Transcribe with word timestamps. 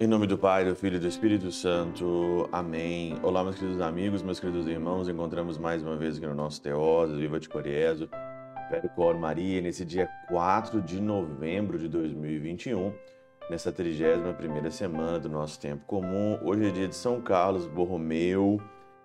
Em 0.00 0.06
nome 0.06 0.26
do 0.26 0.38
Pai, 0.38 0.64
do 0.64 0.74
Filho 0.74 0.96
e 0.96 1.00
do 1.00 1.06
Espírito 1.06 1.52
Santo. 1.52 2.48
Amém. 2.50 3.16
Olá, 3.22 3.42
meus 3.44 3.56
queridos 3.56 3.80
amigos, 3.80 4.22
meus 4.22 4.40
queridos 4.40 4.66
irmãos. 4.66 5.06
Encontramos 5.08 5.58
mais 5.58 5.82
uma 5.82 5.96
vez 5.96 6.16
aqui 6.16 6.26
no 6.26 6.34
nosso 6.34 6.62
Teóso, 6.62 7.16
Viva 7.16 7.38
de 7.38 7.46
Coriezo, 7.46 8.08
Percor 8.70 9.18
Maria, 9.18 9.60
nesse 9.60 9.84
dia 9.84 10.08
4 10.28 10.80
de 10.80 11.02
novembro 11.02 11.78
de 11.78 11.88
2021, 11.88 12.94
nessa 13.50 13.70
31ª 13.70 14.70
semana 14.70 15.18
do 15.18 15.28
nosso 15.28 15.60
tempo 15.60 15.84
comum. 15.84 16.38
Hoje 16.42 16.68
é 16.68 16.70
dia 16.70 16.88
de 16.88 16.94
São 16.94 17.20
Carlos 17.20 17.66
Borromeu. 17.66 18.58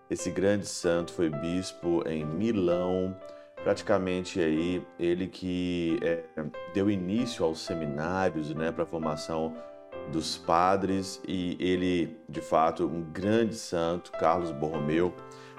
Esse 0.09 0.29
grande 0.29 0.65
santo 0.65 1.11
foi 1.13 1.29
bispo 1.29 2.03
em 2.07 2.25
Milão, 2.25 3.15
praticamente 3.63 4.39
aí 4.39 4.85
ele 4.99 5.27
que 5.27 5.97
é, 6.01 6.23
deu 6.73 6.89
início 6.89 7.45
aos 7.45 7.59
seminários, 7.59 8.53
né, 8.53 8.71
para 8.71 8.83
a 8.83 8.87
formação 8.87 9.55
dos 10.11 10.37
padres 10.37 11.21
e 11.27 11.57
ele, 11.59 12.17
de 12.27 12.41
fato, 12.41 12.85
um 12.85 13.01
grande 13.01 13.55
santo, 13.55 14.11
Carlos 14.11 14.51
Borromeu. 14.51 15.13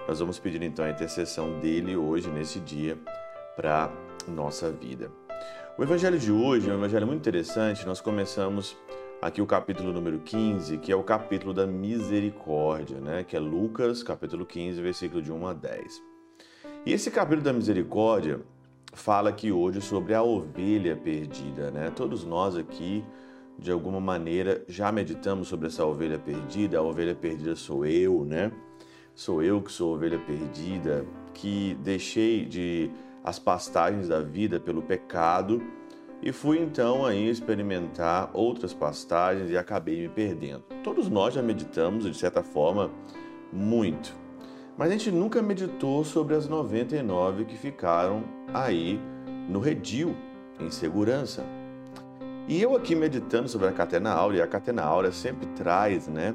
Nós 0.07 0.21
vamos 0.21 0.39
pedir 0.39 0.63
então 0.63 0.85
a 0.85 0.91
intercessão 0.91 1.59
dele 1.61 1.97
hoje, 1.97 2.29
nesse 2.29 2.61
dia, 2.61 2.99
para 3.57 3.91
nossa 4.29 4.71
vida. 4.71 5.11
O 5.79 5.83
evangelho 5.83 6.19
de 6.19 6.31
hoje 6.31 6.69
é 6.69 6.73
um 6.73 6.77
evangelho 6.77 7.07
muito 7.07 7.21
interessante. 7.21 7.87
Nós 7.87 8.01
começamos 8.01 8.77
aqui 9.21 9.41
o 9.41 9.47
capítulo 9.47 9.93
número 9.93 10.19
15, 10.21 10.79
que 10.79 10.93
é 10.93 10.97
o 10.97 11.03
capítulo 11.03 11.53
da 11.53 11.67
misericórdia, 11.67 13.01
né? 13.01 13.25
que 13.25 13.37
é 13.37 13.41
Lucas, 13.41 14.03
capítulo 14.03 14.45
15, 14.45 14.81
versículo 14.81 15.23
de 15.23 15.33
1 15.33 15.47
a 15.47 15.53
10. 15.53 16.03
E 16.87 16.93
esse 16.93 17.11
capítulo 17.11 17.43
da 17.43 17.53
misericórdia 17.53 18.41
fala 18.93 19.31
aqui 19.31 19.51
hoje 19.51 19.81
sobre 19.81 20.15
a 20.15 20.23
ovelha 20.23 20.97
perdida. 20.97 21.71
Né? 21.71 21.91
Todos 21.91 22.25
nós 22.25 22.57
aqui 22.57 23.05
de 23.59 23.71
alguma 23.71 24.01
maneira 24.01 24.65
já 24.69 24.91
meditamos 24.93 25.49
sobre 25.49 25.69
essa 25.69 25.85
ovelha 25.85 26.19
perdida. 26.19 26.79
A 26.79 26.83
ovelha 26.83 27.15
perdida 27.15 27.57
sou 27.57 27.87
eu, 27.87 28.25
né? 28.25 28.53
Sou 29.15 29.43
eu 29.43 29.63
que 29.63 29.71
sou 29.71 29.95
ovelha 29.95 30.19
perdida, 30.19 31.07
que 31.33 31.75
deixei 31.81 32.45
de 32.45 32.91
as 33.23 33.39
pastagens 33.39 34.09
da 34.09 34.21
vida 34.21 34.59
pelo 34.59 34.83
pecado 34.83 35.63
e 36.25 36.33
fui 36.33 36.59
então 36.59 37.05
aí 37.05 37.29
experimentar 37.29 38.31
outras 38.33 38.73
pastagens 38.73 39.51
e 39.51 39.59
acabei 39.59 40.01
me 40.01 40.09
perdendo. 40.09 40.63
Todos 40.83 41.07
nós 41.11 41.35
já 41.35 41.43
meditamos, 41.43 42.05
de 42.05 42.17
certa 42.17 42.43
forma, 42.43 42.91
muito. 43.53 44.17
Mas 44.75 44.89
a 44.89 44.93
gente 44.93 45.11
nunca 45.11 45.43
meditou 45.43 46.03
sobre 46.03 46.35
as 46.35 46.49
99 46.49 47.45
que 47.45 47.59
ficaram 47.59 48.25
aí 48.55 48.99
no 49.51 49.61
redil, 49.61 50.17
em 50.59 50.71
segurança. 50.71 51.45
E 52.49 52.61
eu 52.61 52.75
aqui 52.75 52.95
meditando 52.95 53.47
sobre 53.47 53.69
a 53.69 53.73
catena 53.73 54.11
áurea, 54.11 54.39
e 54.39 54.43
a 54.43 54.47
catena 54.47 54.83
áurea 54.83 55.13
sempre 55.13 55.47
traz, 55.49 56.09
né, 56.09 56.35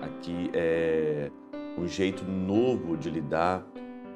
aqui 0.00 0.50
é 0.54 1.30
um 1.76 1.86
jeito 1.86 2.24
novo 2.24 2.96
de 2.96 3.10
lidar 3.10 3.62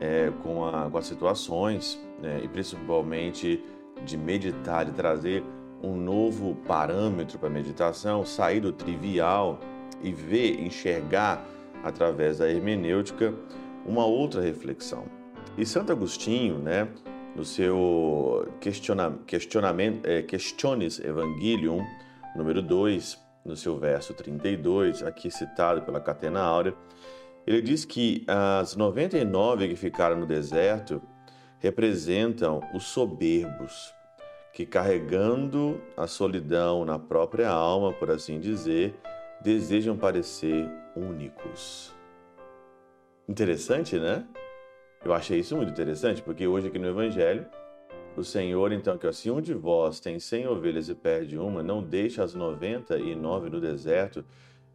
é, 0.00 0.32
com, 0.42 0.64
a, 0.64 0.90
com 0.90 0.96
as 0.96 1.06
situações, 1.06 2.00
né, 2.22 2.40
e 2.42 2.48
principalmente 2.48 3.62
de 4.04 4.16
meditar, 4.16 4.84
de 4.84 4.92
trazer 4.92 5.44
um 5.82 5.96
novo 5.96 6.54
parâmetro 6.66 7.38
para 7.38 7.48
a 7.48 7.52
meditação, 7.52 8.24
sair 8.24 8.60
do 8.60 8.72
trivial 8.72 9.58
e 10.02 10.12
ver, 10.12 10.60
enxergar 10.60 11.44
através 11.82 12.38
da 12.38 12.50
hermenêutica 12.50 13.34
uma 13.86 14.04
outra 14.04 14.40
reflexão. 14.40 15.04
E 15.56 15.64
Santo 15.64 15.92
Agostinho, 15.92 16.58
né, 16.58 16.88
no 17.34 17.44
seu 17.44 18.48
questiona, 18.60 19.18
questionamento, 19.26 20.06
é, 20.06 20.22
Questiones 20.22 21.00
Evangelium, 21.00 21.84
número 22.36 22.60
2, 22.60 23.18
no 23.44 23.56
seu 23.56 23.78
verso 23.78 24.12
32, 24.14 25.02
aqui 25.02 25.30
citado 25.30 25.82
pela 25.82 26.00
Catena 26.00 26.40
Áurea, 26.40 26.74
ele 27.46 27.62
diz 27.62 27.84
que 27.84 28.24
as 28.26 28.76
99 28.76 29.68
que 29.68 29.76
ficaram 29.76 30.16
no 30.16 30.26
deserto 30.26 31.02
representam 31.60 32.60
os 32.74 32.84
soberbos, 32.84 33.94
que 34.52 34.66
carregando 34.66 35.80
a 35.96 36.06
solidão 36.06 36.84
na 36.84 36.98
própria 36.98 37.48
alma, 37.48 37.92
por 37.92 38.10
assim 38.10 38.40
dizer, 38.40 38.98
desejam 39.40 39.96
parecer 39.96 40.68
únicos. 40.96 41.94
Interessante, 43.28 43.98
né? 43.98 44.26
Eu 45.04 45.14
achei 45.14 45.38
isso 45.38 45.56
muito 45.56 45.70
interessante, 45.70 46.20
porque 46.20 46.46
hoje 46.46 46.66
aqui 46.66 46.78
no 46.78 46.88
Evangelho, 46.88 47.46
o 48.16 48.24
Senhor, 48.24 48.72
então, 48.72 48.98
que 48.98 49.06
assim 49.06 49.30
um 49.30 49.40
de 49.40 49.54
vós 49.54 50.00
tem 50.00 50.18
cem 50.18 50.46
ovelhas 50.48 50.88
e 50.88 50.94
perde 50.94 51.38
uma, 51.38 51.62
não 51.62 51.82
deixa 51.82 52.24
as 52.24 52.34
noventa 52.34 52.98
e 52.98 53.14
nove 53.14 53.48
no 53.48 53.60
deserto 53.60 54.24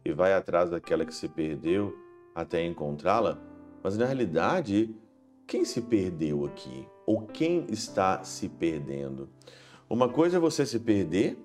e 0.04 0.12
vai 0.12 0.32
atrás 0.32 0.70
daquela 0.70 1.04
que 1.04 1.14
se 1.14 1.28
perdeu 1.28 1.94
até 2.34 2.64
encontrá-la. 2.64 3.38
Mas 3.82 3.96
na 3.98 4.06
realidade, 4.06 4.94
quem 5.46 5.64
se 5.64 5.80
perdeu 5.80 6.44
aqui? 6.44 6.86
Ou 7.06 7.22
quem 7.22 7.66
está 7.68 8.22
se 8.24 8.48
perdendo? 8.48 9.28
Uma 9.88 10.08
coisa 10.08 10.38
é 10.38 10.40
você 10.40 10.66
se 10.66 10.80
perder, 10.80 11.38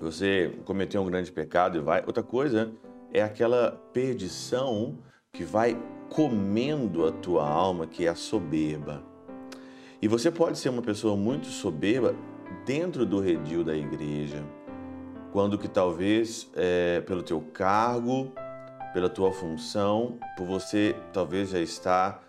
você 0.00 0.58
cometeu 0.64 1.02
um 1.02 1.06
grande 1.06 1.30
pecado 1.30 1.76
e 1.76 1.80
vai. 1.80 2.02
Outra 2.06 2.22
coisa 2.22 2.72
é 3.12 3.22
aquela 3.22 3.72
perdição 3.92 4.98
que 5.32 5.44
vai 5.44 5.76
comendo 6.08 7.06
a 7.06 7.12
tua 7.12 7.46
alma, 7.46 7.86
que 7.86 8.06
é 8.06 8.08
a 8.08 8.14
soberba. 8.14 9.02
E 10.00 10.08
você 10.08 10.30
pode 10.30 10.58
ser 10.58 10.70
uma 10.70 10.82
pessoa 10.82 11.16
muito 11.16 11.46
soberba 11.48 12.14
dentro 12.64 13.04
do 13.04 13.20
redil 13.20 13.62
da 13.62 13.76
igreja, 13.76 14.42
quando 15.32 15.58
que 15.58 15.68
talvez 15.68 16.50
é, 16.54 17.00
pelo 17.02 17.22
teu 17.22 17.40
cargo, 17.52 18.32
pela 18.94 19.10
tua 19.10 19.32
função, 19.32 20.18
por 20.36 20.46
você 20.46 20.96
talvez 21.12 21.50
já 21.50 21.60
estar 21.60 22.25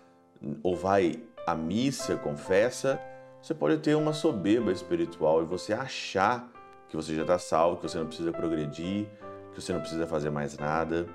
ou 0.62 0.76
vai 0.76 1.22
à 1.46 1.54
missa, 1.54 2.16
confessa, 2.16 3.00
você 3.40 3.54
pode 3.54 3.78
ter 3.78 3.94
uma 3.94 4.12
soberba 4.12 4.72
espiritual 4.72 5.42
e 5.42 5.46
você 5.46 5.72
achar 5.72 6.50
que 6.88 6.96
você 6.96 7.14
já 7.14 7.22
está 7.22 7.38
salvo, 7.38 7.76
que 7.76 7.88
você 7.88 7.98
não 7.98 8.06
precisa 8.06 8.32
progredir, 8.32 9.06
que 9.52 9.60
você 9.60 9.72
não 9.72 9.80
precisa 9.80 10.06
fazer 10.06 10.30
mais 10.30 10.56
nada. 10.56 11.06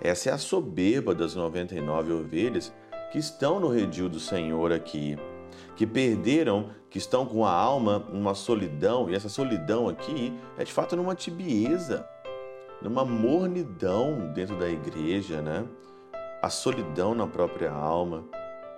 Essa 0.00 0.30
é 0.30 0.32
a 0.32 0.38
soberba 0.38 1.14
das 1.14 1.34
99 1.34 2.12
ovelhas 2.12 2.72
que 3.12 3.18
estão 3.18 3.60
no 3.60 3.68
redil 3.68 4.08
do 4.08 4.18
Senhor 4.18 4.72
aqui, 4.72 5.16
que 5.76 5.86
perderam, 5.86 6.70
que 6.90 6.98
estão 6.98 7.24
com 7.26 7.44
a 7.44 7.52
alma 7.52 7.98
numa 8.10 8.34
solidão, 8.34 9.08
e 9.08 9.14
essa 9.14 9.28
solidão 9.28 9.88
aqui 9.88 10.36
é 10.58 10.64
de 10.64 10.72
fato 10.72 10.96
numa 10.96 11.14
tibieza, 11.14 12.08
numa 12.80 13.04
mornidão 13.04 14.32
dentro 14.34 14.56
da 14.58 14.68
igreja, 14.68 15.40
né? 15.40 15.64
A 16.42 16.50
solidão 16.50 17.14
na 17.14 17.26
própria 17.26 17.70
alma, 17.70 18.24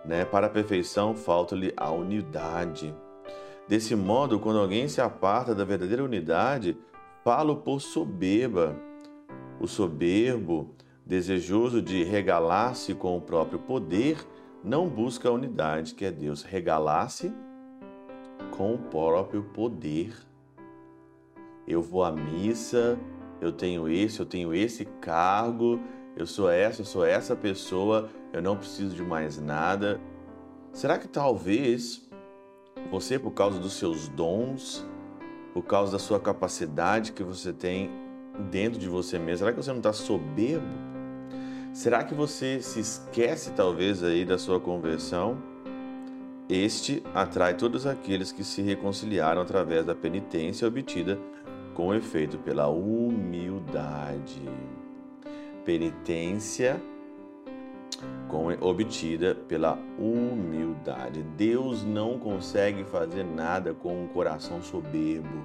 né? 0.04 0.24
Para 0.24 0.46
a 0.46 0.50
perfeição 0.50 1.14
falta-lhe 1.14 1.72
a 1.76 1.90
unidade. 1.90 2.94
Desse 3.66 3.96
modo, 3.96 4.38
quando 4.38 4.58
alguém 4.58 4.88
se 4.88 5.00
aparta 5.00 5.54
da 5.54 5.64
verdadeira 5.64 6.04
unidade, 6.04 6.76
falo 7.22 7.56
por 7.56 7.80
soberba. 7.80 8.76
O 9.60 9.66
soberbo 9.66 10.74
desejoso 11.06 11.82
de 11.82 12.02
regalar-se 12.02 12.94
com 12.94 13.16
o 13.16 13.20
próprio 13.20 13.58
poder, 13.58 14.18
não 14.62 14.88
busca 14.88 15.28
a 15.28 15.32
unidade 15.32 15.94
que 15.94 16.04
é 16.04 16.10
Deus. 16.10 16.42
Regalar-se 16.42 17.32
com 18.56 18.74
o 18.74 18.78
próprio 18.78 19.42
poder. 19.42 20.14
Eu 21.66 21.82
vou 21.82 22.04
à 22.04 22.10
missa, 22.10 22.98
eu 23.40 23.52
tenho 23.52 23.88
esse, 23.88 24.20
eu 24.20 24.26
tenho 24.26 24.54
esse 24.54 24.84
cargo, 24.84 25.80
eu 26.16 26.26
sou 26.26 26.48
essa, 26.50 26.82
eu 26.82 26.84
sou 26.86 27.04
essa 27.04 27.34
pessoa, 27.34 28.08
eu 28.32 28.40
não 28.40 28.56
preciso 28.56 28.94
de 28.94 29.02
mais 29.02 29.40
nada. 29.40 30.00
Será 30.72 30.98
que 30.98 31.08
talvez 31.08 32.08
você, 32.90 33.18
por 33.18 33.32
causa 33.32 33.58
dos 33.58 33.74
seus 33.74 34.08
dons, 34.08 34.86
por 35.52 35.62
causa 35.62 35.92
da 35.92 35.98
sua 35.98 36.20
capacidade 36.20 37.12
que 37.12 37.22
você 37.22 37.52
tem 37.52 37.90
dentro 38.50 38.78
de 38.78 38.88
você 38.88 39.18
mesmo, 39.18 39.38
será 39.38 39.52
que 39.52 39.62
você 39.62 39.70
não 39.70 39.78
está 39.78 39.92
soberbo? 39.92 40.66
Será 41.72 42.04
que 42.04 42.14
você 42.14 42.60
se 42.62 42.80
esquece 42.80 43.52
talvez 43.52 44.02
aí 44.04 44.24
da 44.24 44.38
sua 44.38 44.60
conversão? 44.60 45.36
Este 46.48 47.02
atrai 47.14 47.56
todos 47.56 47.86
aqueles 47.86 48.30
que 48.30 48.44
se 48.44 48.62
reconciliaram 48.62 49.42
através 49.42 49.84
da 49.84 49.94
penitência 49.94 50.68
obtida 50.68 51.18
com 51.74 51.92
efeito 51.92 52.38
pela 52.38 52.68
humildade. 52.68 54.42
Penitência 55.64 56.80
obtida 58.60 59.34
pela 59.34 59.78
humildade. 59.98 61.22
Deus 61.36 61.84
não 61.84 62.18
consegue 62.18 62.84
fazer 62.84 63.24
nada 63.24 63.72
com 63.72 64.04
um 64.04 64.08
coração 64.08 64.60
soberbo. 64.62 65.44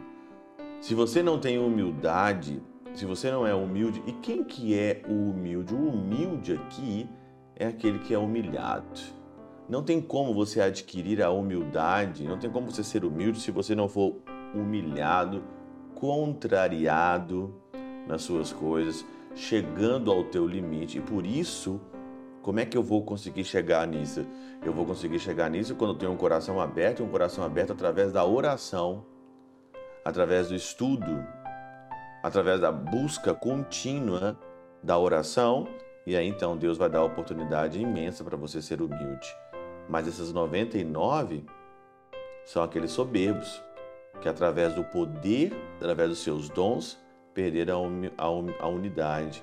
Se 0.82 0.96
você 0.96 1.22
não 1.22 1.40
tem 1.40 1.60
humildade, 1.60 2.62
se 2.94 3.06
você 3.06 3.30
não 3.30 3.46
é 3.46 3.54
humilde, 3.54 4.02
e 4.08 4.14
quem 4.14 4.44
que 4.44 4.78
é 4.78 5.02
o 5.08 5.32
humilde? 5.32 5.74
O 5.74 5.90
humilde 5.90 6.54
aqui 6.54 7.08
é 7.56 7.68
aquele 7.68 8.00
que 8.00 8.14
é 8.14 8.18
humilhado. 8.18 9.00
Não 9.68 9.84
tem 9.84 10.02
como 10.02 10.34
você 10.34 10.62
adquirir 10.62 11.22
a 11.22 11.30
humildade, 11.30 12.24
não 12.24 12.40
tem 12.40 12.50
como 12.50 12.72
você 12.72 12.84
ser 12.84 13.06
humilde 13.06 13.40
se 13.40 13.52
você 13.52 13.76
não 13.76 13.88
for 13.88 14.16
humilhado, 14.56 15.44
contrariado 15.94 17.54
nas 18.08 18.24
suas 18.24 18.52
coisas, 18.52 19.06
chegando 19.36 20.12
ao 20.12 20.24
teu 20.26 20.48
limite. 20.48 20.98
E 20.98 21.02
por 21.02 21.26
isso, 21.26 21.80
como 22.42 22.60
é 22.60 22.66
que 22.66 22.78
eu 22.78 22.84
vou 22.84 23.04
conseguir 23.04 23.44
chegar 23.44 23.86
nisso? 23.88 24.26
Eu 24.64 24.74
vou 24.74 24.86
conseguir 24.86 25.20
chegar 25.20 25.50
nisso 25.50 25.76
quando 25.76 25.92
eu 25.92 25.98
tenho 25.98 26.12
um 26.12 26.18
coração 26.18 26.60
aberto, 26.60 27.04
um 27.04 27.10
coração 27.10 27.44
aberto 27.44 27.74
através 27.74 28.12
da 28.12 28.26
oração, 28.26 29.06
através 30.04 30.50
do 30.50 30.56
estudo, 30.56 31.26
através 32.24 32.60
da 32.60 32.72
busca 32.72 33.34
contínua 33.34 34.38
da 34.84 34.98
oração, 34.98 35.68
e 36.06 36.16
aí 36.16 36.28
então 36.28 36.58
Deus 36.58 36.78
vai 36.78 36.90
dar 36.90 37.04
oportunidade 37.04 37.80
imensa 37.80 38.24
para 38.24 38.38
você 38.38 38.62
ser 38.62 38.82
humilde. 38.82 39.36
Mas 39.88 40.08
esses 40.08 40.32
99 40.32 41.46
são 42.46 42.64
aqueles 42.64 42.92
soberbos 42.92 43.62
que, 44.22 44.30
através 44.30 44.74
do 44.74 44.84
poder, 44.84 45.54
através 45.78 46.10
dos 46.10 46.20
seus 46.20 46.50
dons, 46.50 46.98
perderam 47.40 47.90
a 48.18 48.68
unidade. 48.68 49.42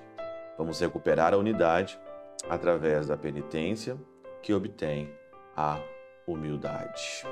Vamos 0.59 0.79
recuperar 0.79 1.33
a 1.33 1.39
unidade 1.39 1.99
através 2.47 3.07
da 3.07 3.17
penitência 3.17 3.97
que 4.43 4.53
obtém 4.53 5.09
a 5.57 5.81
humildade. 6.27 7.25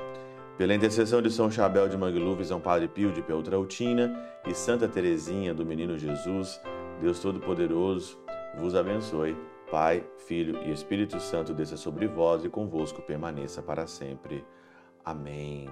Pela 0.57 0.73
intercessão 0.73 1.21
de 1.21 1.29
São 1.29 1.51
Chabel 1.51 1.87
de 1.87 1.95
Mangluf, 1.95 2.43
São 2.43 2.59
Padre 2.59 2.87
Pio 2.87 3.11
de 3.11 3.21
Peltrautina 3.21 4.19
e 4.47 4.55
Santa 4.55 4.87
Teresinha 4.87 5.53
do 5.53 5.63
Menino 5.63 5.99
Jesus, 5.99 6.59
Deus 6.99 7.19
Todo-Poderoso 7.19 8.17
vos 8.57 8.73
abençoe. 8.73 9.37
Pai, 9.69 10.03
Filho 10.17 10.57
e 10.63 10.71
Espírito 10.71 11.19
Santo 11.19 11.53
desça 11.53 11.77
sobre 11.77 12.07
vós 12.07 12.43
e 12.43 12.49
convosco 12.49 13.03
permaneça 13.03 13.61
para 13.61 13.85
sempre. 13.85 14.43
Amém. 15.03 15.69